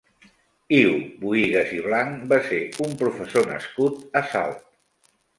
Iu 0.75 0.93
Bohigas 1.23 1.73
i 1.79 1.81
Blanch 1.87 2.23
va 2.31 2.39
ser 2.47 2.61
un 2.85 2.95
professor 3.01 3.45
nascut 3.51 4.17
a 4.23 4.23
Salt. 4.33 4.65